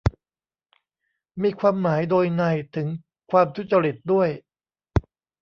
[1.41, 2.87] มีความหมายโดยนัยถึง
[3.31, 4.29] ความทุจริตด้วย